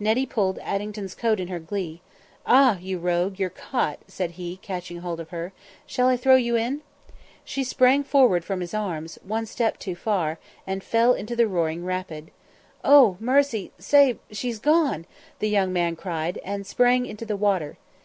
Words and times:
Nettie 0.00 0.26
pulled 0.26 0.58
Addington's 0.58 1.14
coat 1.14 1.38
in 1.38 1.46
her 1.46 1.60
glee. 1.60 2.00
"Ah! 2.44 2.78
you 2.80 2.98
rogue, 2.98 3.38
you're 3.38 3.48
caught," 3.48 4.00
said 4.08 4.32
he, 4.32 4.56
catching 4.56 4.98
hold 5.02 5.20
of 5.20 5.28
her; 5.28 5.52
"shall 5.86 6.08
I 6.08 6.16
throw 6.16 6.34
you 6.34 6.56
in?" 6.56 6.80
She 7.44 7.62
sprang 7.62 8.02
forward 8.02 8.44
from 8.44 8.58
his 8.58 8.74
arms, 8.74 9.20
one 9.22 9.46
step 9.46 9.78
too 9.78 9.94
far, 9.94 10.40
and 10.66 10.82
fell 10.82 11.12
into 11.14 11.36
the 11.36 11.46
roaring 11.46 11.84
rapid. 11.84 12.32
"Oh, 12.82 13.18
mercy! 13.20 13.70
save 13.78 14.18
she's 14.32 14.58
gone!" 14.58 15.06
the 15.38 15.48
young 15.48 15.72
man 15.72 15.94
cried, 15.94 16.40
and 16.44 16.66
sprang 16.66 17.06
into 17.06 17.24
the 17.24 17.36
water. 17.36 17.78